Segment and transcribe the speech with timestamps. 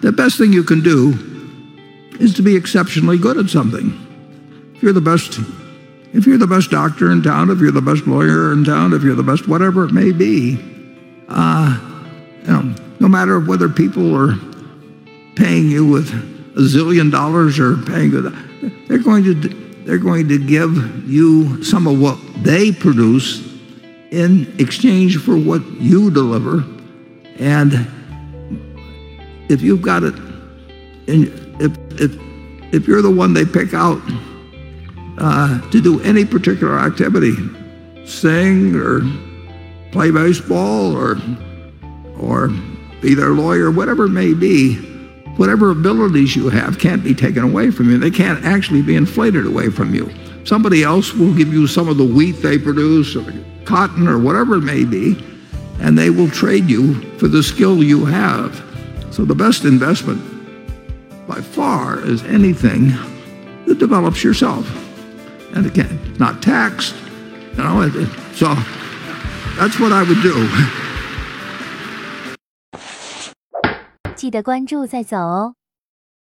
[0.00, 1.14] The best thing you can do
[2.20, 4.06] is to be exceptionally good at something.
[4.74, 5.38] If you're the best,
[6.12, 9.02] if you're the best doctor in town, if you're the best lawyer in town, if
[9.02, 10.58] you're the best whatever it may be,
[11.28, 11.78] uh,
[12.42, 14.36] you know, no matter whether people are
[15.36, 16.12] paying you with
[16.56, 18.22] a zillion dollars or paying you,
[18.88, 19.34] they're going to
[19.84, 23.42] they're going to give you some of what they produce
[24.10, 26.64] in exchange for what you deliver.
[27.38, 27.88] And
[29.48, 30.14] if you've got it,
[31.08, 31.26] and
[31.60, 32.16] if, if,
[32.72, 34.00] if you're the one they pick out
[35.18, 37.34] uh, to do any particular activity,
[38.06, 39.00] sing or
[39.90, 41.16] play baseball or,
[42.18, 42.48] or
[43.00, 44.76] be their lawyer, whatever it may be,
[45.36, 47.98] whatever abilities you have can't be taken away from you.
[47.98, 50.12] They can't actually be inflated away from you.
[50.44, 53.32] Somebody else will give you some of the wheat they produce or
[53.64, 55.22] cotton or whatever it may be,
[55.80, 58.64] and they will trade you for the skill you have.
[59.11, 60.21] So the best investment
[61.27, 62.93] by far is anything
[63.67, 64.65] that develops yourself.
[65.55, 66.95] And again, not taxed,
[67.57, 67.89] you know,
[68.33, 68.55] so
[69.57, 70.47] that's what I would do.
[74.15, 75.55] 记得关注再走哦。